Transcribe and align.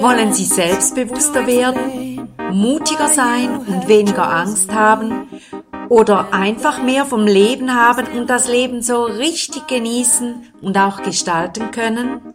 Wollen 0.00 0.32
Sie 0.32 0.44
selbstbewusster 0.44 1.46
werden, 1.46 2.28
mutiger 2.52 3.08
sein 3.08 3.58
und 3.66 3.88
weniger 3.88 4.30
Angst 4.30 4.72
haben 4.72 5.28
oder 5.88 6.32
einfach 6.32 6.82
mehr 6.82 7.06
vom 7.06 7.26
Leben 7.26 7.74
haben 7.74 8.06
und 8.18 8.28
das 8.28 8.48
Leben 8.48 8.82
so 8.82 9.04
richtig 9.04 9.66
genießen 9.66 10.52
und 10.60 10.76
auch 10.76 11.02
gestalten 11.02 11.70
können? 11.70 12.34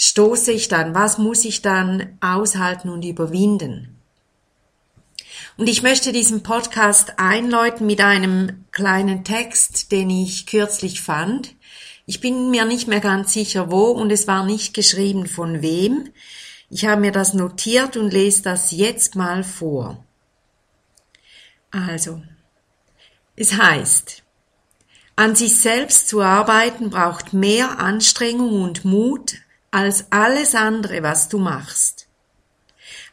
stoße 0.00 0.50
ich 0.50 0.68
dann? 0.68 0.94
Was 0.94 1.18
muss 1.18 1.44
ich 1.44 1.60
dann 1.60 2.16
aushalten 2.20 2.88
und 2.88 3.04
überwinden? 3.04 3.96
Und 5.58 5.68
ich 5.68 5.82
möchte 5.82 6.12
diesen 6.12 6.42
Podcast 6.42 7.18
einläuten 7.18 7.86
mit 7.86 8.00
einem 8.00 8.64
kleinen 8.70 9.24
Text, 9.24 9.92
den 9.92 10.08
ich 10.08 10.46
kürzlich 10.46 11.02
fand. 11.02 11.54
Ich 12.06 12.20
bin 12.20 12.50
mir 12.50 12.64
nicht 12.64 12.88
mehr 12.88 13.00
ganz 13.00 13.34
sicher 13.34 13.70
wo 13.70 13.88
und 13.90 14.10
es 14.10 14.26
war 14.26 14.44
nicht 14.44 14.72
geschrieben 14.72 15.26
von 15.26 15.60
wem. 15.60 16.08
Ich 16.70 16.86
habe 16.86 17.02
mir 17.02 17.12
das 17.12 17.34
notiert 17.34 17.96
und 17.98 18.10
lese 18.10 18.42
das 18.42 18.70
jetzt 18.70 19.16
mal 19.16 19.44
vor. 19.44 20.02
Also, 21.70 22.22
es 23.36 23.52
heißt, 23.52 24.22
an 25.14 25.36
sich 25.36 25.56
selbst 25.56 26.08
zu 26.08 26.22
arbeiten 26.22 26.88
braucht 26.88 27.34
mehr 27.34 27.78
Anstrengung 27.78 28.62
und 28.62 28.86
Mut 28.86 29.34
als 29.70 30.06
alles 30.10 30.54
andere, 30.54 31.02
was 31.02 31.28
du 31.28 31.38
machst. 31.38 32.08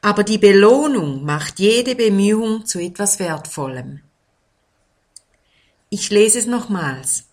Aber 0.01 0.23
die 0.23 0.37
Belohnung 0.37 1.23
macht 1.23 1.59
jede 1.59 1.95
Bemühung 1.95 2.65
zu 2.65 2.79
etwas 2.79 3.19
Wertvollem. 3.19 4.01
Ich 5.89 6.09
lese 6.09 6.39
es 6.39 6.45
nochmals. 6.45 7.25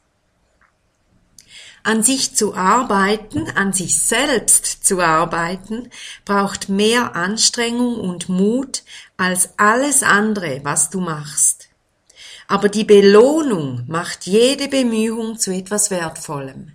An 1.82 2.02
sich 2.02 2.34
zu 2.34 2.54
arbeiten, 2.54 3.50
an 3.50 3.74
sich 3.74 4.02
selbst 4.02 4.86
zu 4.86 5.00
arbeiten, 5.00 5.90
braucht 6.24 6.70
mehr 6.70 7.14
Anstrengung 7.14 8.00
und 8.00 8.30
Mut 8.30 8.84
als 9.18 9.58
alles 9.58 10.02
andere, 10.02 10.60
was 10.62 10.88
du 10.88 11.00
machst. 11.00 11.68
Aber 12.48 12.68
die 12.68 12.84
Belohnung 12.84 13.84
macht 13.86 14.24
jede 14.24 14.68
Bemühung 14.68 15.38
zu 15.38 15.50
etwas 15.50 15.90
Wertvollem. 15.90 16.74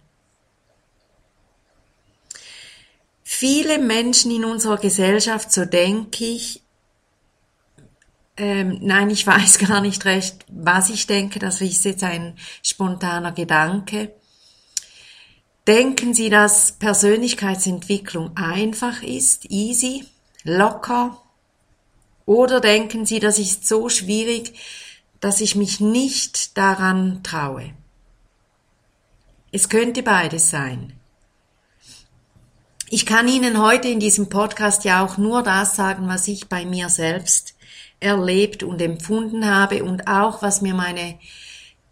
Viele 3.31 3.77
Menschen 3.77 4.31
in 4.31 4.43
unserer 4.43 4.77
Gesellschaft, 4.77 5.53
so 5.53 5.63
denke 5.63 6.25
ich, 6.25 6.63
ähm, 8.37 8.79
nein, 8.81 9.11
ich 9.11 9.25
weiß 9.27 9.59
gar 9.59 9.81
nicht 9.81 10.03
recht, 10.05 10.45
was 10.49 10.89
ich 10.89 11.05
denke, 11.05 11.37
das 11.37 11.61
ist 11.61 11.85
jetzt 11.85 12.03
ein 12.03 12.35
spontaner 12.63 13.31
Gedanke. 13.31 14.15
Denken 15.67 16.15
Sie, 16.15 16.31
dass 16.31 16.71
Persönlichkeitsentwicklung 16.71 18.35
einfach 18.35 19.03
ist, 19.03 19.45
easy, 19.51 20.05
locker? 20.43 21.21
Oder 22.25 22.59
denken 22.59 23.05
Sie, 23.05 23.19
das 23.19 23.37
ist 23.37 23.67
so 23.67 23.89
schwierig, 23.89 24.55
dass 25.19 25.39
ich 25.39 25.55
mich 25.55 25.79
nicht 25.79 26.57
daran 26.57 27.21
traue? 27.21 27.73
Es 29.51 29.69
könnte 29.69 30.01
beides 30.01 30.49
sein. 30.49 30.98
Ich 32.91 33.05
kann 33.05 33.27
Ihnen 33.27 33.61
heute 33.61 33.87
in 33.87 33.99
diesem 33.99 34.29
Podcast 34.29 34.83
ja 34.83 35.05
auch 35.05 35.19
nur 35.19 35.43
das 35.43 35.75
sagen, 35.75 36.07
was 36.07 36.27
ich 36.27 36.49
bei 36.49 36.65
mir 36.65 36.89
selbst 36.89 37.53
erlebt 37.99 38.63
und 38.63 38.81
empfunden 38.81 39.45
habe 39.45 39.83
und 39.83 40.07
auch 40.07 40.41
was 40.41 40.61
mir 40.61 40.73
meine 40.73 41.19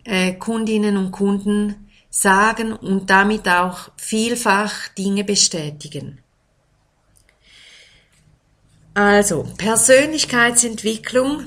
äh, 0.06 0.34
Kundinnen 0.34 0.97
und 0.97 1.12
Kunden 1.12 1.88
sagen 2.09 2.74
und 2.74 3.12
damit 3.12 3.47
auch 3.47 3.91
vielfach 3.96 4.88
Dinge 4.97 5.24
bestätigen. 5.24 6.18
Also, 8.96 9.47
Persönlichkeitsentwicklung 9.59 11.44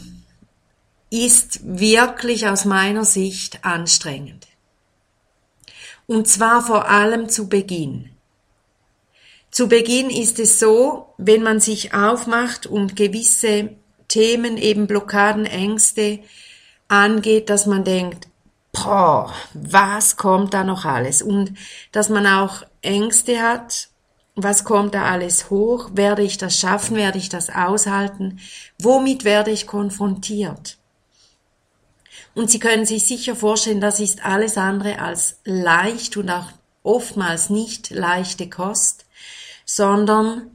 ist 1.11 1.59
wirklich 1.65 2.47
aus 2.47 2.65
meiner 2.65 3.05
Sicht 3.05 3.65
anstrengend. 3.65 4.47
Und 6.07 6.29
zwar 6.29 6.63
vor 6.63 6.89
allem 6.89 7.29
zu 7.29 7.49
Beginn. 7.49 8.11
Zu 9.51 9.69
Beginn 9.69 10.11
ist 10.11 10.39
es 10.39 10.61
so, 10.61 11.07
wenn 11.19 11.43
man 11.43 11.61
sich 11.61 11.93
aufmacht 11.93 12.67
und 12.67 12.95
gewisse 12.95 13.71
Themen, 14.07 14.57
eben 14.57 14.87
Blockaden, 14.87 15.45
Ängste 15.45 16.21
angeht, 16.89 17.51
dass 17.51 17.67
man 17.67 17.85
denkt, 17.85 18.29
boah, 18.73 19.35
was 19.53 20.17
kommt 20.17 20.55
da 20.55 20.63
noch 20.63 20.85
alles? 20.85 21.21
Und 21.21 21.55
dass 21.91 22.09
man 22.09 22.27
auch 22.27 22.63
Ängste 22.83 23.43
hat, 23.43 23.89
was 24.37 24.65
kommt 24.65 24.95
da 24.95 25.05
alles 25.07 25.51
hoch? 25.51 25.91
Werde 25.95 26.23
ich 26.23 26.39
das 26.39 26.59
schaffen? 26.59 26.97
Werde 26.97 27.19
ich 27.19 27.29
das 27.29 27.51
aushalten? 27.51 28.39
Womit 28.79 29.25
werde 29.25 29.51
ich 29.51 29.67
konfrontiert? 29.67 30.79
Und 32.35 32.51
Sie 32.51 32.61
können 32.61 32.87
sich 32.87 33.05
sicher 33.05 33.35
vorstellen, 33.35 33.81
das 33.81 33.99
ist 33.99 34.25
alles 34.25 34.57
andere 34.57 35.01
als 35.01 35.41
leicht 35.45 36.17
und 36.17 36.31
auch 36.31 36.47
oftmals 36.85 37.51
nicht 37.51 37.91
leichte 37.91 38.49
Kost 38.49 39.05
sondern 39.75 40.51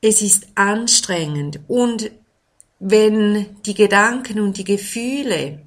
es 0.00 0.22
ist 0.22 0.48
anstrengend. 0.54 1.60
Und 1.68 2.10
wenn 2.78 3.60
die 3.62 3.74
Gedanken 3.74 4.40
und 4.40 4.56
die 4.56 4.64
Gefühle 4.64 5.60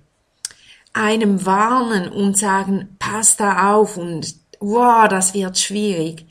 einem 0.93 1.45
warnen 1.45 2.09
und 2.09 2.37
sagen, 2.37 2.95
pass 2.99 3.37
da 3.37 3.73
auf 3.73 3.97
und 3.97 4.35
wow, 4.59 5.07
das 5.07 5.33
wird 5.33 5.57
schwierig, 5.57 6.25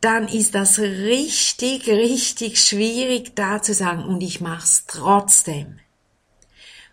dann 0.00 0.28
ist 0.28 0.54
das 0.54 0.78
richtig, 0.78 1.88
richtig 1.88 2.60
schwierig 2.60 3.34
da 3.34 3.62
zu 3.62 3.74
sagen 3.74 4.04
und 4.04 4.20
ich 4.20 4.40
mach's 4.40 4.84
trotzdem. 4.86 5.80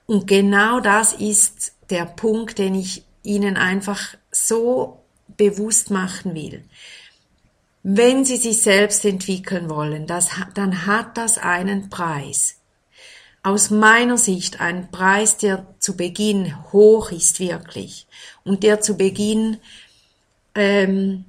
Und 0.08 0.28
genau 0.28 0.80
das 0.80 1.14
ist 1.14 1.74
der 1.90 2.06
Punkt, 2.06 2.58
den 2.58 2.76
ich 2.76 3.04
Ihnen 3.24 3.58
einfach 3.58 4.16
so 4.32 5.00
bewusst 5.38 5.90
machen 5.90 6.36
will. 6.36 6.64
Wenn 7.88 8.26
Sie 8.26 8.38
sich 8.38 8.64
selbst 8.64 9.06
entwickeln 9.06 9.70
wollen, 9.70 10.08
das, 10.08 10.32
dann 10.56 10.88
hat 10.88 11.20
das 11.20 11.38
einen 11.38 11.92
Preis. 11.92 12.56
Aus 13.44 13.70
meiner 13.70 14.18
Sicht 14.18 14.60
ein 14.60 14.90
Preis, 14.90 15.38
der 15.38 15.68
zu 15.78 15.96
Beginn 15.96 16.56
hoch 16.72 17.12
ist 17.12 17.40
wirklich 17.40 18.08
und 18.44 18.64
der 18.64 18.82
zu 18.82 18.98
Beginn 18.98 19.58
ähm, 20.56 21.26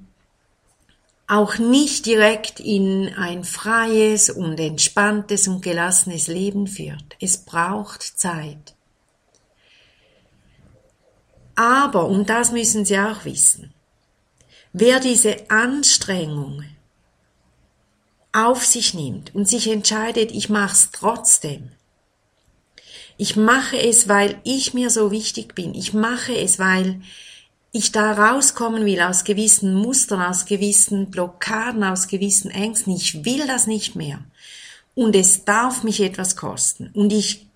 auch 1.27 1.59
nicht 1.59 2.07
direkt 2.07 2.59
in 2.59 3.13
ein 3.15 3.43
freies 3.43 4.31
und 4.31 4.59
entspanntes 4.59 5.47
und 5.47 5.61
gelassenes 5.61 6.25
Leben 6.25 6.65
führt. 6.65 7.17
Es 7.21 7.37
braucht 7.37 8.01
Zeit. 8.01 8.73
Aber, 11.53 12.07
und 12.07 12.31
das 12.31 12.51
müssen 12.51 12.83
Sie 12.83 12.97
auch 12.97 13.25
wissen, 13.25 13.75
Wer 14.79 14.99
diese 14.99 15.49
Anstrengung 15.49 16.63
auf 18.31 18.63
sich 18.63 18.93
nimmt 18.93 19.33
und 19.33 19.49
sich 19.49 19.71
entscheidet, 19.71 20.31
ich 20.31 20.49
mach's 20.49 20.89
trotzdem. 20.91 21.71
Ich 23.17 23.35
mache 23.35 23.79
es, 23.79 24.07
weil 24.07 24.39
ich 24.43 24.75
mir 24.75 24.91
so 24.91 25.09
wichtig 25.09 25.55
bin. 25.55 25.73
Ich 25.73 25.93
mache 25.93 26.37
es, 26.37 26.59
weil 26.59 27.01
ich 27.71 27.91
da 27.91 28.11
rauskommen 28.11 28.85
will 28.85 29.01
aus 29.01 29.23
gewissen 29.23 29.73
Mustern, 29.73 30.21
aus 30.21 30.45
gewissen 30.45 31.09
Blockaden, 31.09 31.83
aus 31.83 32.07
gewissen 32.07 32.51
Ängsten. 32.51 32.95
Ich 32.95 33.25
will 33.25 33.47
das 33.47 33.65
nicht 33.65 33.95
mehr. 33.95 34.19
Und 34.93 35.15
es 35.15 35.43
darf 35.43 35.81
mich 35.81 36.01
etwas 36.01 36.35
kosten. 36.35 36.91
Und 36.93 37.11
ich, 37.11 37.47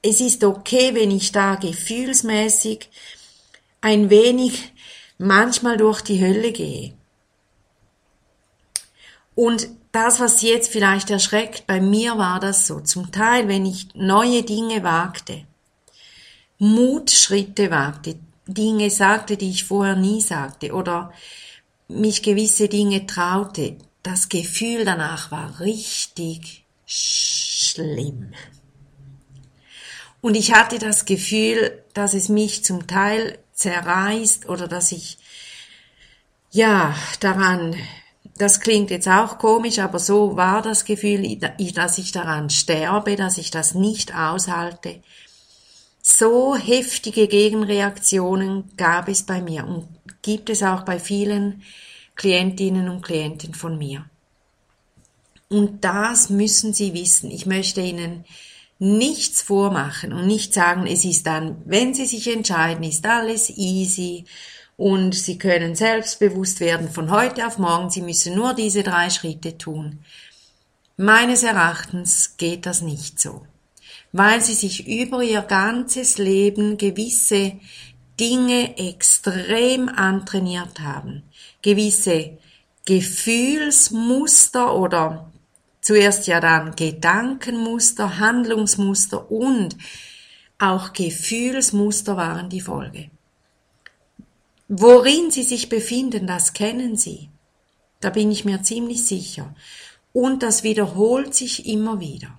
es 0.00 0.22
ist 0.22 0.44
okay, 0.44 0.94
wenn 0.94 1.10
ich 1.10 1.30
da 1.30 1.56
gefühlsmäßig 1.56 2.88
ein 3.82 4.08
wenig 4.08 4.72
manchmal 5.20 5.76
durch 5.76 6.00
die 6.00 6.20
Hölle 6.20 6.50
gehe. 6.50 6.94
Und 9.34 9.68
das, 9.92 10.18
was 10.18 10.42
jetzt 10.42 10.72
vielleicht 10.72 11.10
erschreckt, 11.10 11.66
bei 11.66 11.80
mir 11.80 12.16
war 12.16 12.40
das 12.40 12.66
so. 12.66 12.80
Zum 12.80 13.12
Teil, 13.12 13.46
wenn 13.46 13.66
ich 13.66 13.94
neue 13.94 14.42
Dinge 14.42 14.82
wagte, 14.82 15.44
Mutschritte 16.58 17.70
wagte, 17.70 18.18
Dinge 18.46 18.90
sagte, 18.90 19.36
die 19.36 19.50
ich 19.50 19.64
vorher 19.64 19.96
nie 19.96 20.20
sagte, 20.20 20.72
oder 20.72 21.12
mich 21.88 22.22
gewisse 22.22 22.68
Dinge 22.68 23.06
traute, 23.06 23.76
das 24.02 24.28
Gefühl 24.28 24.84
danach 24.84 25.30
war 25.30 25.60
richtig 25.60 26.64
schlimm. 26.86 28.32
Und 30.22 30.34
ich 30.34 30.54
hatte 30.54 30.78
das 30.78 31.04
Gefühl, 31.04 31.82
dass 31.94 32.14
es 32.14 32.28
mich 32.28 32.64
zum 32.64 32.86
Teil 32.86 33.38
zerreißt 33.60 34.48
oder 34.48 34.66
dass 34.68 34.92
ich 34.92 35.18
ja 36.50 36.94
daran 37.20 37.76
das 38.40 38.60
klingt 38.60 38.90
jetzt 38.90 39.06
auch 39.06 39.36
komisch, 39.36 39.80
aber 39.80 39.98
so 39.98 40.34
war 40.34 40.62
das 40.62 40.86
Gefühl, 40.86 41.36
dass 41.74 41.98
ich 41.98 42.10
daran 42.10 42.48
sterbe, 42.48 43.14
dass 43.14 43.36
ich 43.36 43.50
das 43.50 43.74
nicht 43.74 44.14
aushalte. 44.16 45.02
So 46.00 46.56
heftige 46.56 47.28
Gegenreaktionen 47.28 48.64
gab 48.78 49.08
es 49.08 49.24
bei 49.24 49.42
mir 49.42 49.66
und 49.66 49.88
gibt 50.22 50.48
es 50.48 50.62
auch 50.62 50.86
bei 50.86 50.98
vielen 50.98 51.62
Klientinnen 52.14 52.88
und 52.88 53.02
Klienten 53.02 53.52
von 53.52 53.76
mir. 53.76 54.06
Und 55.50 55.84
das 55.84 56.30
müssen 56.30 56.72
Sie 56.72 56.94
wissen. 56.94 57.30
Ich 57.30 57.44
möchte 57.44 57.82
Ihnen 57.82 58.24
nichts 58.80 59.42
vormachen 59.42 60.12
und 60.12 60.26
nicht 60.26 60.52
sagen, 60.52 60.86
es 60.86 61.04
ist 61.04 61.26
dann, 61.26 61.62
wenn 61.64 61.94
Sie 61.94 62.06
sich 62.06 62.26
entscheiden, 62.26 62.82
ist 62.82 63.06
alles 63.06 63.50
easy 63.50 64.24
und 64.80 65.14
sie 65.14 65.36
können 65.36 65.74
selbstbewusst 65.74 66.58
werden 66.60 66.88
von 66.88 67.10
heute 67.10 67.46
auf 67.46 67.58
morgen. 67.58 67.90
Sie 67.90 68.00
müssen 68.00 68.34
nur 68.34 68.54
diese 68.54 68.82
drei 68.82 69.10
Schritte 69.10 69.58
tun. 69.58 69.98
Meines 70.96 71.42
Erachtens 71.42 72.38
geht 72.38 72.64
das 72.64 72.80
nicht 72.80 73.20
so, 73.20 73.44
weil 74.12 74.42
sie 74.42 74.54
sich 74.54 74.88
über 74.88 75.22
ihr 75.22 75.42
ganzes 75.42 76.16
Leben 76.16 76.78
gewisse 76.78 77.52
Dinge 78.18 78.78
extrem 78.78 79.90
antrainiert 79.90 80.80
haben, 80.80 81.24
gewisse 81.60 82.38
Gefühlsmuster 82.86 84.74
oder 84.74 85.29
zuerst 85.90 86.28
ja 86.28 86.38
dann 86.38 86.76
Gedankenmuster, 86.76 88.20
Handlungsmuster 88.20 89.28
und 89.28 89.76
auch 90.60 90.92
Gefühlsmuster 90.92 92.16
waren 92.16 92.48
die 92.48 92.60
Folge. 92.60 93.10
Worin 94.68 95.32
sie 95.32 95.42
sich 95.42 95.68
befinden, 95.68 96.28
das 96.28 96.52
kennen 96.52 96.96
sie. 96.96 97.28
Da 97.98 98.10
bin 98.10 98.30
ich 98.30 98.44
mir 98.44 98.62
ziemlich 98.62 99.04
sicher. 99.04 99.52
Und 100.12 100.44
das 100.44 100.62
wiederholt 100.62 101.34
sich 101.34 101.66
immer 101.66 101.98
wieder. 101.98 102.38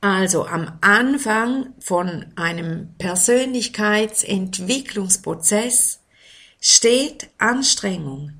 Also 0.00 0.46
am 0.46 0.78
Anfang 0.80 1.74
von 1.80 2.26
einem 2.36 2.94
Persönlichkeitsentwicklungsprozess 2.98 5.98
steht 6.60 7.30
Anstrengung 7.38 8.34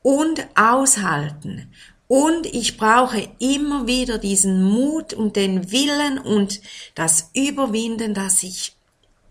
und 0.00 0.48
Aushalten. 0.54 1.70
Und 2.06 2.46
ich 2.46 2.76
brauche 2.76 3.28
immer 3.38 3.86
wieder 3.86 4.18
diesen 4.18 4.62
Mut 4.62 5.14
und 5.14 5.36
den 5.36 5.72
Willen 5.72 6.18
und 6.18 6.60
das 6.94 7.30
Überwinden, 7.34 8.14
dass 8.14 8.42
ich 8.42 8.76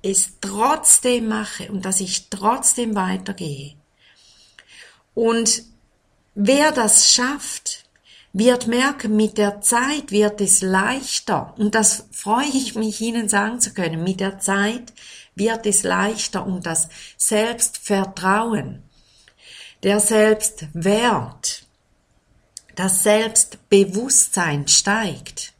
es 0.01 0.33
trotzdem 0.41 1.27
mache 1.27 1.71
und 1.71 1.85
dass 1.85 1.99
ich 1.99 2.29
trotzdem 2.29 2.95
weitergehe. 2.95 3.75
Und 5.13 5.63
wer 6.35 6.71
das 6.71 7.11
schafft, 7.13 7.83
wird 8.33 8.65
merken, 8.65 9.15
mit 9.15 9.37
der 9.37 9.61
Zeit 9.61 10.11
wird 10.11 10.41
es 10.41 10.61
leichter. 10.61 11.53
Und 11.57 11.75
das 11.75 12.07
freue 12.11 12.47
ich 12.47 12.73
mich, 12.73 12.99
Ihnen 12.99 13.29
sagen 13.29 13.59
zu 13.59 13.73
können. 13.73 14.03
Mit 14.03 14.19
der 14.19 14.39
Zeit 14.39 14.91
wird 15.35 15.65
es 15.67 15.83
leichter 15.83 16.45
und 16.45 16.65
das 16.65 16.89
Selbstvertrauen, 17.17 18.81
der 19.83 19.99
Selbstwert, 19.99 21.62
das 22.75 23.03
Selbstbewusstsein 23.03 24.67
steigt. 24.67 25.53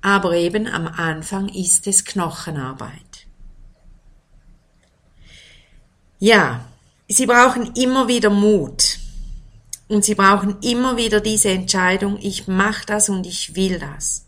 Aber 0.00 0.34
eben 0.34 0.66
am 0.66 0.86
Anfang 0.86 1.48
ist 1.48 1.86
es 1.86 2.04
Knochenarbeit. 2.04 3.26
Ja, 6.18 6.64
Sie 7.08 7.26
brauchen 7.26 7.72
immer 7.74 8.08
wieder 8.08 8.30
Mut. 8.30 8.98
Und 9.88 10.04
Sie 10.04 10.14
brauchen 10.14 10.56
immer 10.62 10.96
wieder 10.96 11.20
diese 11.20 11.50
Entscheidung, 11.50 12.18
ich 12.20 12.48
mache 12.48 12.86
das 12.86 13.08
und 13.08 13.26
ich 13.26 13.54
will 13.54 13.78
das. 13.78 14.26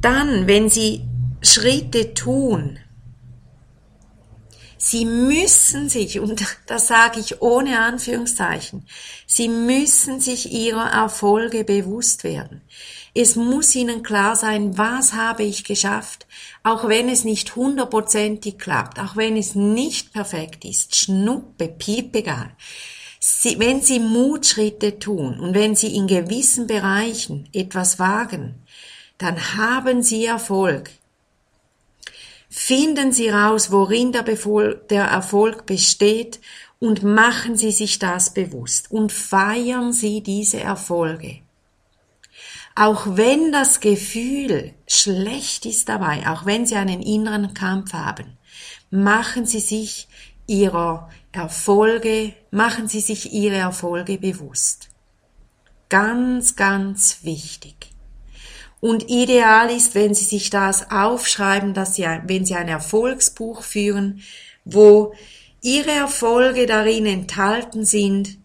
Dann, 0.00 0.46
wenn 0.46 0.68
Sie 0.68 1.02
Schritte 1.42 2.14
tun, 2.14 2.78
Sie 4.88 5.04
müssen 5.04 5.88
sich, 5.88 6.20
und 6.20 6.44
das 6.68 6.86
sage 6.86 7.18
ich 7.18 7.42
ohne 7.42 7.80
Anführungszeichen, 7.80 8.86
Sie 9.26 9.48
müssen 9.48 10.20
sich 10.20 10.52
Ihrer 10.52 10.92
Erfolge 10.92 11.64
bewusst 11.64 12.22
werden. 12.22 12.60
Es 13.12 13.34
muss 13.34 13.74
ihnen 13.74 14.04
klar 14.04 14.36
sein, 14.36 14.78
was 14.78 15.14
habe 15.14 15.42
ich 15.42 15.64
geschafft, 15.64 16.28
auch 16.62 16.86
wenn 16.86 17.08
es 17.08 17.24
nicht 17.24 17.56
hundertprozentig 17.56 18.58
klappt, 18.58 19.00
auch 19.00 19.16
wenn 19.16 19.36
es 19.36 19.56
nicht 19.56 20.12
perfekt 20.12 20.64
ist, 20.64 20.94
schnuppe, 20.94 21.66
piep 21.66 22.14
egal. 22.14 22.52
Sie, 23.18 23.58
wenn 23.58 23.82
Sie 23.82 23.98
Mutschritte 23.98 25.00
tun 25.00 25.40
und 25.40 25.54
wenn 25.54 25.74
Sie 25.74 25.96
in 25.96 26.06
gewissen 26.06 26.68
Bereichen 26.68 27.48
etwas 27.52 27.98
wagen, 27.98 28.62
dann 29.18 29.56
haben 29.56 30.04
Sie 30.04 30.26
Erfolg. 30.26 30.90
Finden 32.58 33.12
Sie 33.12 33.28
raus, 33.28 33.70
worin 33.70 34.12
der, 34.12 34.24
Erfolg 35.04 35.66
besteht 35.66 36.40
und 36.78 37.02
machen 37.02 37.54
Sie 37.54 37.70
sich 37.70 37.98
das 37.98 38.32
bewusst 38.32 38.90
und 38.90 39.12
feiern 39.12 39.92
Sie 39.92 40.22
diese 40.22 40.60
Erfolge. 40.60 41.40
Auch 42.74 43.06
wenn 43.10 43.52
das 43.52 43.80
Gefühl 43.80 44.72
schlecht 44.88 45.66
ist 45.66 45.90
dabei, 45.90 46.26
auch 46.28 46.46
wenn 46.46 46.64
Sie 46.64 46.76
einen 46.76 47.02
inneren 47.02 47.52
Kampf 47.52 47.92
haben, 47.92 48.38
machen 48.90 49.44
Sie 49.44 49.60
sich 49.60 50.08
Ihrer 50.46 51.10
Erfolge, 51.32 52.32
machen 52.50 52.88
Sie 52.88 53.00
sich 53.00 53.34
Ihre 53.34 53.56
Erfolge 53.56 54.16
bewusst. 54.16 54.88
Ganz, 55.90 56.56
ganz 56.56 57.18
wichtig. 57.22 57.95
Und 58.80 59.08
ideal 59.08 59.70
ist, 59.70 59.94
wenn 59.94 60.14
Sie 60.14 60.24
sich 60.24 60.50
das 60.50 60.90
aufschreiben, 60.90 61.74
dass 61.74 61.94
Sie, 61.94 62.06
wenn 62.26 62.44
Sie 62.44 62.54
ein 62.54 62.68
Erfolgsbuch 62.68 63.62
führen, 63.62 64.22
wo 64.64 65.14
Ihre 65.62 65.92
Erfolge 65.92 66.66
darin 66.66 67.06
enthalten 67.06 67.84
sind, 67.84 68.38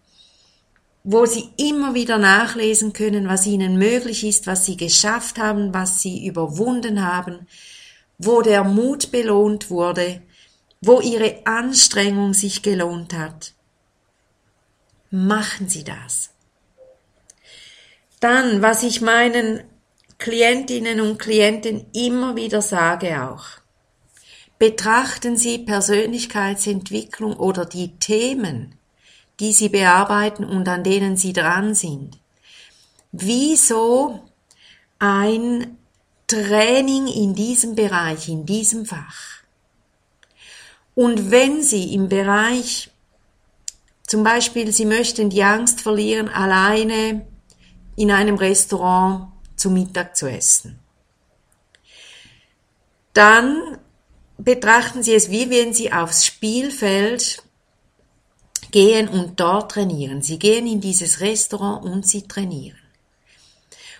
wo 1.04 1.26
sie 1.26 1.50
immer 1.56 1.94
wieder 1.94 2.18
nachlesen 2.18 2.92
können, 2.92 3.28
was 3.28 3.46
ihnen 3.46 3.76
möglich 3.76 4.24
ist, 4.24 4.46
was 4.46 4.66
sie 4.66 4.76
geschafft 4.76 5.38
haben, 5.38 5.74
was 5.74 6.00
sie 6.00 6.26
überwunden 6.26 7.04
haben, 7.04 7.46
wo 8.18 8.42
der 8.42 8.64
Mut 8.64 9.10
belohnt 9.10 9.70
wurde, 9.70 10.22
wo 10.80 11.00
ihre 11.00 11.44
Anstrengung 11.44 12.34
sich 12.34 12.62
gelohnt 12.62 13.14
hat. 13.14 13.54
Machen 15.10 15.68
Sie 15.68 15.84
das. 15.84 16.30
Dann, 18.20 18.62
was 18.62 18.82
ich 18.82 19.00
meinen 19.00 19.62
Klientinnen 20.22 21.00
und 21.00 21.18
Klienten 21.18 21.84
immer 21.92 22.36
wieder 22.36 22.62
sage 22.62 23.20
auch. 23.24 23.44
Betrachten 24.56 25.36
Sie 25.36 25.58
Persönlichkeitsentwicklung 25.58 27.34
oder 27.34 27.64
die 27.64 27.96
Themen, 27.98 28.76
die 29.40 29.52
sie 29.52 29.68
bearbeiten 29.68 30.44
und 30.44 30.68
an 30.68 30.84
denen 30.84 31.16
sie 31.16 31.32
dran 31.32 31.74
sind. 31.74 32.20
Wieso 33.10 34.22
ein 35.00 35.76
Training 36.28 37.08
in 37.08 37.34
diesem 37.34 37.74
Bereich, 37.74 38.28
in 38.28 38.46
diesem 38.46 38.86
Fach? 38.86 39.42
Und 40.94 41.32
wenn 41.32 41.64
Sie 41.64 41.94
im 41.94 42.08
Bereich 42.08 42.90
Zum 44.06 44.22
Beispiel, 44.22 44.70
Sie 44.70 44.86
möchten 44.86 45.30
die 45.30 45.42
Angst 45.42 45.80
verlieren, 45.80 46.28
alleine 46.28 47.26
in 47.96 48.12
einem 48.12 48.36
Restaurant 48.36 49.31
zu 49.56 49.70
Mittag 49.70 50.16
zu 50.16 50.30
essen. 50.30 50.78
Dann 53.12 53.78
betrachten 54.38 55.02
Sie 55.02 55.14
es, 55.14 55.30
wie 55.30 55.50
wenn 55.50 55.72
Sie 55.74 55.92
aufs 55.92 56.24
Spielfeld 56.26 57.42
gehen 58.70 59.08
und 59.08 59.38
dort 59.38 59.72
trainieren. 59.72 60.22
Sie 60.22 60.38
gehen 60.38 60.66
in 60.66 60.80
dieses 60.80 61.20
Restaurant 61.20 61.84
und 61.84 62.06
Sie 62.06 62.22
trainieren. 62.22 62.78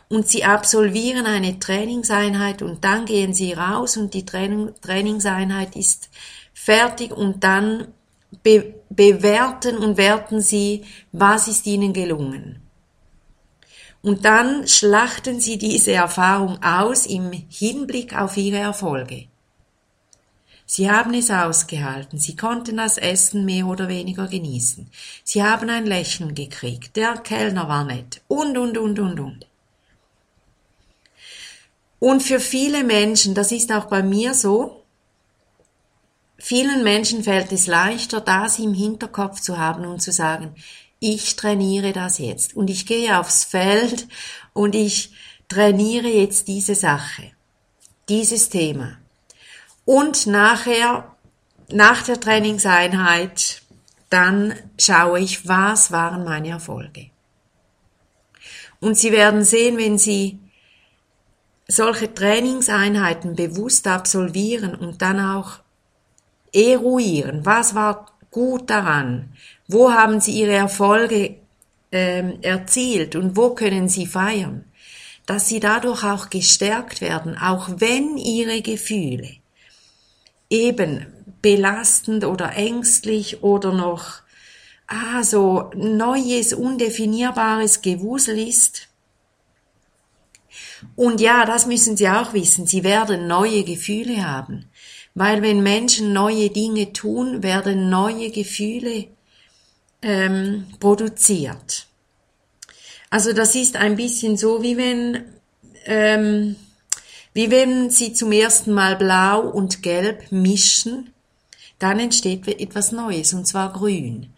Und 0.09 0.29
Sie 0.29 0.45
absolvieren 0.45 1.27
eine 1.27 1.59
Trainingseinheit 1.59 2.63
und 2.63 2.85
dann 2.85 3.07
gehen 3.07 3.33
Sie 3.35 3.53
raus 3.53 3.97
und 3.97 4.13
die 4.15 4.27
Training, 4.27 4.73
Trainingseinheit 4.81 5.77
ist 5.77 6.11
fertig 6.53 7.13
und 7.13 7.45
dann 7.45 7.89
be 8.43 8.75
bewerten 8.91 9.79
und 9.79 9.97
werten 9.97 10.41
Sie, 10.41 10.85
was 11.13 11.49
ist 11.49 11.67
Ihnen 11.67 11.93
gelungen. 11.95 12.62
Und 14.03 14.25
dann 14.25 14.67
schlachten 14.67 15.41
Sie 15.41 15.59
diese 15.59 15.93
Erfahrung 15.93 16.61
aus 16.63 17.07
im 17.07 17.31
Hinblick 17.49 18.17
auf 18.17 18.37
Ihre 18.37 18.59
Erfolge. 18.59 19.29
Sie 20.67 20.91
haben 20.91 21.13
es 21.15 21.31
ausgehalten, 21.31 22.19
Sie 22.19 22.35
konnten 22.35 22.79
das 22.79 22.97
Essen 22.97 23.45
mehr 23.45 23.67
oder 23.67 23.89
weniger 23.89 24.27
genießen. 24.27 24.91
Sie 25.23 25.43
haben 25.43 25.69
ein 25.69 25.87
Lächeln 25.87 26.35
gekriegt, 26.35 26.97
der 26.97 27.19
Kellner 27.19 27.69
war 27.69 27.85
nett 27.85 28.23
und, 28.27 28.57
und, 28.57 28.79
und, 28.79 28.99
und, 28.99 29.21
und. 29.21 29.47
Und 31.99 32.23
für 32.23 32.41
viele 32.41 32.85
Menschen, 32.85 33.35
das 33.35 33.53
ist 33.53 33.71
auch 33.71 33.85
bei 33.85 34.03
mir 34.03 34.35
so, 34.35 34.83
vielen 36.39 36.83
Menschen 36.83 37.23
fällt 37.23 37.53
es 37.53 37.67
leichter, 37.69 38.21
das 38.21 38.59
im 38.59 38.75
Hinterkopf 38.75 39.41
zu 39.41 39.59
haben 39.59 39.85
und 39.85 40.01
zu 40.01 40.11
sagen, 40.11 40.57
ich 41.03 41.35
trainiere 41.35 41.93
das 41.93 42.19
jetzt 42.19 42.55
und 42.55 42.71
ich 42.71 42.87
gehe 42.87 43.19
aufs 43.19 43.43
Feld 43.43 44.07
und 44.53 44.77
ich 44.77 45.13
trainiere 45.49 46.07
jetzt 46.07 46.47
diese 46.47 46.77
Sache, 46.77 47.33
dieses 48.09 48.51
Thema. 48.51 48.99
Und 49.85 50.29
nachher, 50.29 51.17
nach 51.69 52.03
der 52.03 52.21
Trainingseinheit, 52.21 53.63
dann 54.11 54.55
schaue 54.79 55.19
ich, 55.19 55.49
was 55.49 55.91
waren 55.91 56.23
meine 56.23 56.51
Erfolge. 56.51 57.11
Und 58.79 58.97
Sie 58.97 59.11
werden 59.11 59.43
sehen, 59.43 59.79
wenn 59.79 59.99
Sie 59.99 60.39
solche 61.67 62.15
Trainingseinheiten 62.15 63.35
bewusst 63.35 63.89
absolvieren 63.89 64.77
und 64.77 65.03
dann 65.03 65.19
auch 65.19 65.59
eruieren, 66.53 67.45
was 67.45 67.75
war 67.75 68.13
gut 68.31 68.71
daran, 68.71 69.33
wo 69.73 69.93
haben 69.93 70.21
Sie 70.21 70.33
Ihre 70.33 70.55
Erfolge 70.55 71.37
ähm, 71.91 72.39
erzielt 72.43 73.17
und 73.17 73.37
wo 73.37 73.51
können 73.51 73.89
Sie 73.89 74.07
feiern, 74.07 74.65
dass 75.27 75.49
Sie 75.49 75.61
dadurch 75.61 76.05
auch 76.05 76.31
gestärkt 76.31 77.01
werden, 77.01 77.37
auch 77.37 77.69
wenn 77.77 78.17
Ihre 78.17 78.63
Gefühle 78.63 79.37
eben 80.51 81.07
belastend 81.41 82.25
oder 82.25 82.57
ängstlich 82.57 83.43
oder 83.43 83.73
noch 83.73 84.23
ah, 84.87 85.23
so 85.23 85.71
neues, 85.75 86.53
undefinierbares 86.53 87.83
Gewusel 87.83 88.39
ist. 88.39 88.89
Und 90.97 91.21
ja, 91.21 91.45
das 91.45 91.67
müssen 91.67 91.97
Sie 91.97 92.09
auch 92.09 92.33
wissen, 92.33 92.67
Sie 92.67 92.85
werden 92.85 93.27
neue 93.27 93.65
Gefühle 93.65 94.27
haben. 94.27 94.67
Weil 95.15 95.43
wenn 95.43 95.63
Menschen 95.63 96.13
neue 96.13 96.51
Dinge 96.51 96.93
tun, 96.93 97.43
werden 97.43 97.91
neue 97.91 98.31
Gefühle 98.31 99.09
ähm, 100.03 100.67
produziert. 100.81 101.87
Also 103.11 103.33
das 103.33 103.55
ist 103.55 103.77
ein 103.77 103.97
bisschen 103.97 104.37
so, 104.37 104.63
wie 104.63 104.77
wenn 104.77 105.25
ähm, 105.85 106.57
wie 107.35 107.51
wenn 107.51 107.91
Sie 107.91 108.13
zum 108.13 108.33
ersten 108.33 108.73
Mal 108.73 108.97
Blau 108.97 109.41
und 109.41 109.83
Gelb 109.83 110.31
mischen, 110.31 111.13
dann 111.79 111.99
entsteht 111.99 112.47
etwas 112.47 112.93
Neues, 112.93 113.33
und 113.33 113.47
zwar 113.47 113.73
Grün. 113.73 114.33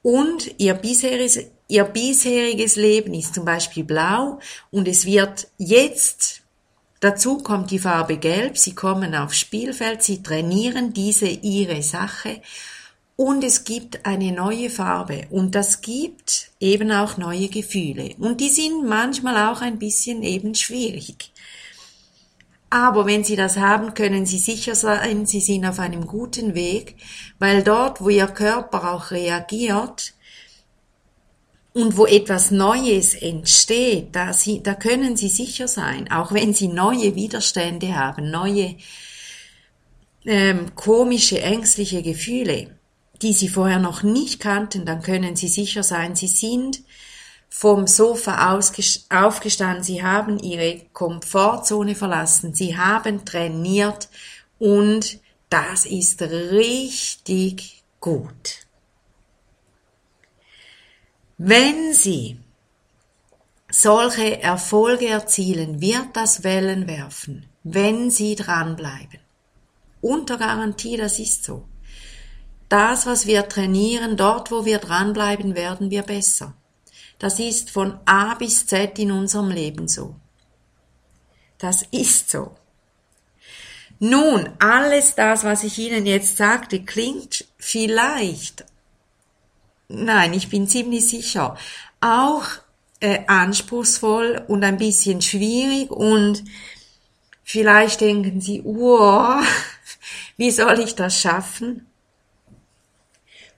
Und 0.00 0.58
Ihr 0.58 0.74
bisheriges, 0.74 1.38
Ihr 1.68 1.84
bisheriges 1.84 2.76
Leben 2.76 3.14
ist 3.14 3.34
zum 3.34 3.44
Beispiel 3.44 3.84
blau 3.84 4.40
und 4.70 4.88
es 4.88 5.04
wird 5.04 5.48
jetzt 5.58 6.42
Dazu 7.02 7.38
kommt 7.38 7.72
die 7.72 7.80
Farbe 7.80 8.16
Gelb, 8.16 8.56
Sie 8.56 8.76
kommen 8.76 9.16
aufs 9.16 9.40
Spielfeld, 9.40 10.04
Sie 10.04 10.22
trainieren 10.22 10.92
diese 10.92 11.26
Ihre 11.26 11.82
Sache 11.82 12.40
und 13.16 13.44
es 13.44 13.64
gibt 13.64 14.06
eine 14.06 14.32
neue 14.32 14.70
Farbe 14.70 15.26
und 15.30 15.54
das 15.54 15.80
gibt 15.80 16.50
eben 16.60 16.90
auch 16.90 17.18
neue 17.18 17.48
Gefühle 17.48 18.14
und 18.18 18.40
die 18.40 18.48
sind 18.48 18.86
manchmal 18.86 19.50
auch 19.50 19.60
ein 19.60 19.78
bisschen 19.78 20.22
eben 20.22 20.54
schwierig. 20.54 21.32
Aber 22.70 23.04
wenn 23.04 23.22
Sie 23.22 23.36
das 23.36 23.58
haben, 23.58 23.92
können 23.92 24.24
Sie 24.24 24.38
sicher 24.38 24.74
sein, 24.74 25.26
Sie 25.26 25.40
sind 25.40 25.66
auf 25.66 25.78
einem 25.78 26.06
guten 26.06 26.54
Weg, 26.54 26.96
weil 27.38 27.62
dort, 27.62 28.00
wo 28.00 28.08
Ihr 28.08 28.28
Körper 28.28 28.94
auch 28.94 29.10
reagiert 29.10 30.14
und 31.74 31.98
wo 31.98 32.06
etwas 32.06 32.50
Neues 32.50 33.14
entsteht, 33.14 34.16
da, 34.16 34.32
Sie, 34.32 34.62
da 34.62 34.72
können 34.72 35.18
Sie 35.18 35.28
sicher 35.28 35.68
sein, 35.68 36.10
auch 36.10 36.32
wenn 36.32 36.54
Sie 36.54 36.68
neue 36.68 37.14
Widerstände 37.14 37.94
haben, 37.94 38.30
neue 38.30 38.76
ähm, 40.24 40.74
komische, 40.74 41.42
ängstliche 41.42 42.02
Gefühle, 42.02 42.68
die 43.22 43.32
Sie 43.32 43.48
vorher 43.48 43.78
noch 43.78 44.02
nicht 44.02 44.40
kannten, 44.40 44.84
dann 44.84 45.02
können 45.02 45.36
Sie 45.36 45.48
sicher 45.48 45.82
sein, 45.82 46.16
Sie 46.16 46.28
sind 46.28 46.82
vom 47.54 47.86
Sofa 47.86 48.58
aufgestanden, 49.10 49.84
sie 49.84 50.02
haben 50.02 50.38
ihre 50.38 50.80
Komfortzone 50.94 51.94
verlassen, 51.94 52.54
sie 52.54 52.78
haben 52.78 53.26
trainiert 53.26 54.08
und 54.58 55.20
das 55.50 55.84
ist 55.84 56.22
richtig 56.22 57.82
gut. 58.00 58.66
Wenn 61.36 61.92
Sie 61.92 62.38
solche 63.70 64.40
Erfolge 64.40 65.08
erzielen, 65.08 65.82
wird 65.82 66.08
das 66.14 66.42
Wellen 66.44 66.88
werfen, 66.88 67.46
wenn 67.64 68.10
Sie 68.10 68.34
dranbleiben. 68.34 69.20
Unter 70.00 70.38
Garantie, 70.38 70.96
das 70.96 71.18
ist 71.18 71.44
so. 71.44 71.64
Das, 72.72 73.04
was 73.04 73.26
wir 73.26 73.50
trainieren, 73.50 74.16
dort, 74.16 74.50
wo 74.50 74.64
wir 74.64 74.78
dranbleiben, 74.78 75.54
werden 75.54 75.90
wir 75.90 76.00
besser. 76.00 76.54
Das 77.18 77.38
ist 77.38 77.68
von 77.70 77.98
A 78.06 78.32
bis 78.32 78.66
Z 78.66 78.98
in 78.98 79.12
unserem 79.12 79.50
Leben 79.50 79.88
so. 79.88 80.16
Das 81.58 81.82
ist 81.90 82.30
so. 82.30 82.56
Nun, 83.98 84.48
alles 84.58 85.14
das, 85.14 85.44
was 85.44 85.64
ich 85.64 85.78
Ihnen 85.78 86.06
jetzt 86.06 86.38
sagte, 86.38 86.82
klingt 86.82 87.44
vielleicht, 87.58 88.64
nein, 89.88 90.32
ich 90.32 90.48
bin 90.48 90.66
ziemlich 90.66 91.06
sicher, 91.06 91.58
auch 92.00 92.46
äh, 93.00 93.26
anspruchsvoll 93.26 94.46
und 94.48 94.64
ein 94.64 94.78
bisschen 94.78 95.20
schwierig 95.20 95.90
und 95.90 96.42
vielleicht 97.44 98.00
denken 98.00 98.40
Sie, 98.40 98.62
oh, 98.64 99.42
wie 100.38 100.50
soll 100.50 100.80
ich 100.80 100.94
das 100.94 101.20
schaffen? 101.20 101.91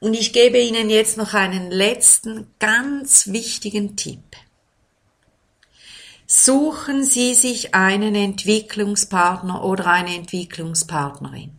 Und 0.04 0.12
ich 0.12 0.34
gebe 0.34 0.58
Ihnen 0.58 0.90
jetzt 0.90 1.16
noch 1.16 1.32
einen 1.32 1.70
letzten 1.70 2.48
ganz 2.58 3.28
wichtigen 3.28 3.96
Tipp. 3.96 4.36
Suchen 6.26 7.04
Sie 7.04 7.32
sich 7.32 7.74
einen 7.74 8.14
Entwicklungspartner 8.14 9.64
oder 9.64 9.86
eine 9.86 10.14
Entwicklungspartnerin. 10.14 11.52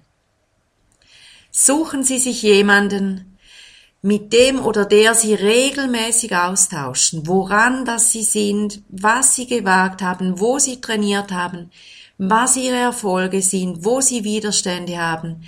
Suchen 1.49 2.03
Sie 2.03 2.19
sich 2.19 2.43
jemanden, 2.43 3.35
mit 4.03 4.31
dem 4.31 4.63
oder 4.63 4.85
der 4.85 5.15
Sie 5.15 5.33
regelmäßig 5.33 6.35
austauschen, 6.35 7.25
woran 7.25 7.83
das 7.83 8.11
Sie 8.11 8.23
sind, 8.23 8.83
was 8.89 9.33
Sie 9.33 9.47
gewagt 9.47 10.03
haben, 10.03 10.39
wo 10.39 10.59
Sie 10.59 10.79
trainiert 10.79 11.31
haben, 11.31 11.71
was 12.19 12.57
Ihre 12.57 12.77
Erfolge 12.77 13.41
sind, 13.41 13.83
wo 13.83 14.01
Sie 14.01 14.23
Widerstände 14.23 14.99
haben, 14.99 15.41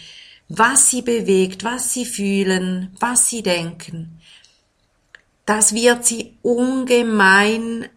was 0.50 0.90
sie 0.90 1.02
bewegt, 1.02 1.64
was 1.64 1.94
sie 1.94 2.06
fühlen, 2.06 2.96
was 3.00 3.30
sie 3.30 3.44
denken, 3.44 4.20
das 5.46 5.74
wird 5.74 6.06
sie 6.06 6.38
ungemein 6.42 7.88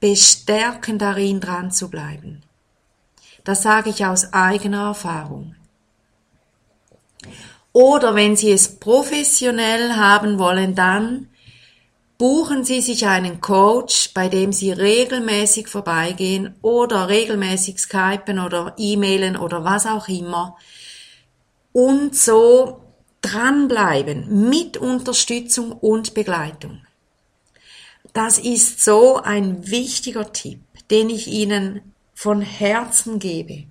bestärken, 0.00 0.98
darin 0.98 1.40
dran 1.40 1.70
zu 1.70 1.88
bleiben. 1.88 2.42
Das 3.44 3.62
sage 3.62 3.90
ich 3.90 4.04
aus 4.04 4.32
eigener 4.32 4.88
Erfahrung. 4.88 5.54
Oder 7.72 8.14
wenn 8.14 8.36
Sie 8.36 8.50
es 8.50 8.80
professionell 8.80 9.92
haben 9.92 10.38
wollen, 10.38 10.74
dann 10.74 11.28
buchen 12.18 12.64
Sie 12.64 12.80
sich 12.80 13.06
einen 13.06 13.40
Coach, 13.40 14.12
bei 14.12 14.28
dem 14.28 14.52
Sie 14.52 14.72
regelmäßig 14.72 15.68
vorbeigehen 15.68 16.54
oder 16.62 17.08
regelmäßig 17.08 17.78
skypen 17.78 18.40
oder 18.40 18.74
e-mailen 18.76 19.36
oder 19.36 19.64
was 19.64 19.86
auch 19.86 20.08
immer, 20.08 20.56
und 21.72 22.16
so 22.16 22.80
dranbleiben 23.22 24.48
mit 24.48 24.76
Unterstützung 24.76 25.72
und 25.72 26.14
Begleitung. 26.14 26.80
Das 28.12 28.38
ist 28.38 28.84
so 28.84 29.16
ein 29.16 29.70
wichtiger 29.70 30.32
Tipp, 30.32 30.60
den 30.90 31.10
ich 31.10 31.26
Ihnen 31.28 31.80
von 32.14 32.40
Herzen 32.40 33.18
gebe. 33.18 33.64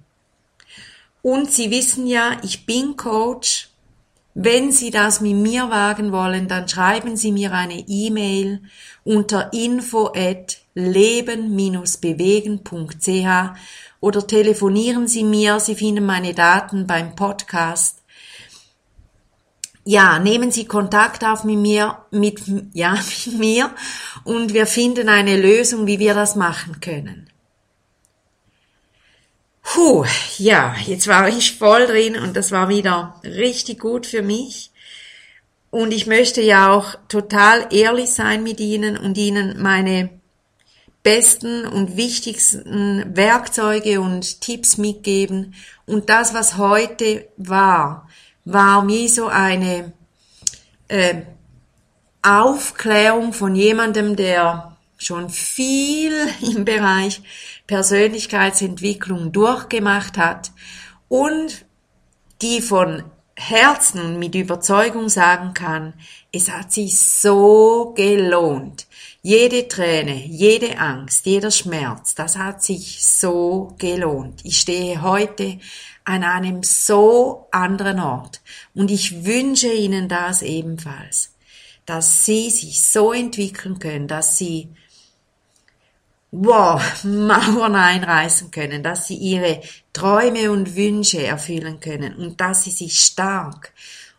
Und 1.22 1.52
Sie 1.52 1.72
wissen 1.72 2.08
ja, 2.08 2.38
ich 2.44 2.66
bin 2.66 2.96
Coach. 2.96 3.70
Wenn 4.34 4.72
Sie 4.72 4.92
das 4.92 5.20
mit 5.20 5.36
mir 5.36 5.70
wagen 5.70 6.14
wollen, 6.14 6.48
dann 6.48 6.70
schreiben 6.70 7.18
Sie 7.18 7.34
mir 7.34 7.52
eine 7.52 7.84
E-Mail 7.88 8.62
unter 9.04 9.52
info 9.52 10.14
at 10.16 10.60
leben-bewegen.ch 10.76 13.60
oder 14.00 14.26
telefonieren 14.26 15.08
Sie 15.08 15.24
mir. 15.24 15.60
Sie 15.60 15.76
finden 15.76 16.06
meine 16.06 16.34
Daten 16.34 16.88
beim 16.88 17.16
Podcast 17.16 18.00
ja, 19.90 20.20
nehmen 20.20 20.52
Sie 20.52 20.66
Kontakt 20.66 21.24
auf 21.24 21.44
mit 21.44 21.58
mir, 21.58 21.98
mit, 22.12 22.42
ja, 22.74 22.94
mit 23.26 23.40
mir 23.40 23.72
und 24.24 24.54
wir 24.54 24.68
finden 24.68 25.10
eine 25.10 25.36
Lösung, 25.36 25.88
wie 25.88 25.98
wir 25.98 26.14
das 26.14 26.36
machen 26.36 26.80
können. 26.80 27.28
Puh, 29.64 30.06
ja, 30.38 30.76
jetzt 30.86 31.08
war 31.08 31.28
ich 31.28 31.58
voll 31.58 31.88
drin 31.88 32.16
und 32.18 32.36
das 32.36 32.52
war 32.52 32.70
wieder 32.70 33.20
richtig 33.24 33.80
gut 33.80 34.06
für 34.06 34.22
mich. 34.22 34.72
Und 35.72 35.92
ich 35.92 36.06
möchte 36.06 36.42
ja 36.42 36.72
auch 36.72 36.96
total 37.08 37.68
ehrlich 37.72 38.12
sein 38.12 38.44
mit 38.44 38.60
Ihnen 38.60 38.96
und 38.96 39.18
Ihnen 39.18 39.60
meine 39.60 40.19
besten 41.04 41.66
und 41.66 41.98
wichtigsten 41.98 43.16
Werkzeuge 43.16 44.02
und 44.02 44.42
Tipps 44.42 44.78
mitgeben. 44.78 45.56
Und 45.86 46.10
das, 46.10 46.34
was 46.34 46.58
heute 46.58 47.28
war, 47.38 48.08
war 48.46 48.88
wie 48.88 49.08
so 49.08 49.28
eine 49.28 49.94
äh, 50.88 51.22
Aufklärung 52.22 53.34
von 53.34 53.56
jemandem, 53.56 54.16
der 54.16 54.78
schon 54.98 55.30
viel 55.30 56.14
im 56.42 56.66
Bereich 56.66 57.22
Persönlichkeitsentwicklung 57.68 59.32
durchgemacht 59.32 60.18
hat 60.18 60.52
und 61.08 61.66
die 62.42 62.62
von 62.62 63.04
Herzen 63.40 64.20
mit 64.20 64.36
Überzeugung 64.36 65.08
sagen 65.08 65.54
kann, 65.54 65.94
es 66.32 66.52
hat 66.52 66.74
sich 66.74 67.00
so 67.00 67.94
gelohnt. 67.96 68.86
Jede 69.22 69.68
Träne, 69.68 70.26
jede 70.26 70.78
Angst, 70.78 71.26
jeder 71.26 71.50
Schmerz, 71.50 72.16
das 72.16 72.38
hat 72.38 72.62
sich 72.62 73.06
so 73.06 73.74
gelohnt. 73.78 74.42
Ich 74.44 74.60
stehe 74.60 75.02
heute 75.02 75.58
an 76.04 76.24
einem 76.24 76.64
so 76.64 77.48
anderen 77.52 78.00
Ort. 78.00 78.42
Und 78.76 78.92
ich 78.92 79.26
wünsche 79.26 79.72
Ihnen 79.72 80.10
das 80.10 80.42
ebenfalls, 80.42 81.34
dass 81.86 82.26
Sie 82.26 82.50
sich 82.50 82.82
so 82.82 83.14
entwickeln 83.14 83.80
können, 83.80 84.08
dass 84.08 84.38
Sie 84.38 84.70
wow, 86.32 86.82
Mauern 87.04 87.76
einreißen 87.76 88.52
können, 88.52 88.84
dass 88.84 89.08
sie 89.08 89.16
ihre 89.16 89.62
Träume 89.94 90.52
und 90.52 90.76
Wünsche 90.76 91.26
erfüllen 91.26 91.80
können 91.80 92.16
und 92.16 92.40
dass 92.40 92.64
sie 92.64 92.72
sich 92.72 93.00
stark 93.00 93.74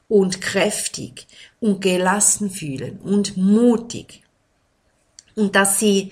und 0.08 0.40
kräftig 0.40 1.26
und 1.60 1.80
gelassen 1.80 2.50
fühlen 2.50 2.98
und 2.98 3.36
mutig 3.36 4.22
und 5.36 5.54
dass 5.54 5.78
sie 5.78 6.10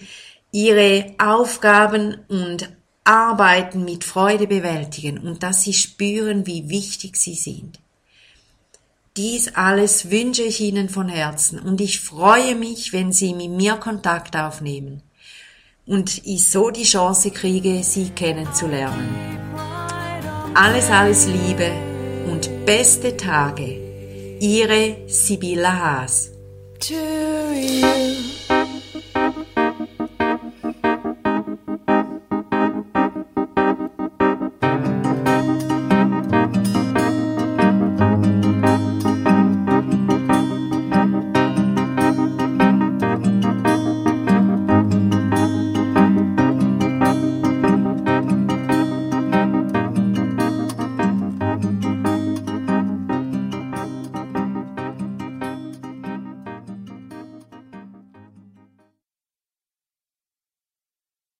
ihre 0.53 1.15
Aufgaben 1.19 2.19
und 2.29 2.71
Arbeiten 3.03 3.85
mit 3.85 4.05
Freude 4.05 4.47
bewältigen 4.47 5.19
und 5.19 5.43
dass 5.43 5.63
sie 5.63 5.73
spüren, 5.73 6.47
wie 6.47 6.69
wichtig 6.69 7.17
sie 7.17 7.35
sind. 7.35 7.81
Dies 9.17 9.49
alles 9.57 10.11
wünsche 10.13 10.43
ich 10.43 10.61
Ihnen 10.61 10.89
von 10.89 11.09
Herzen 11.09 11.59
und 11.59 11.81
ich 11.81 11.99
freue 11.99 12.55
mich, 12.55 12.93
wenn 12.93 13.11
Sie 13.11 13.35
mit 13.35 13.51
mir 13.51 13.75
Kontakt 13.75 14.37
aufnehmen 14.37 15.03
und 15.89 16.25
ich 16.25 16.49
so 16.51 16.71
die 16.71 16.85
Chance 16.85 17.31
kriege, 17.31 17.83
Sie 17.83 18.11
kennenzulernen. 18.11 19.09
Alles, 20.55 20.91
alles 20.91 21.27
Liebe 21.27 21.71
und 22.27 22.67
beste 22.67 23.17
Tage. 23.17 24.37
Ihre 24.39 24.99
Sibylla 25.07 25.73
Haas. 25.73 26.31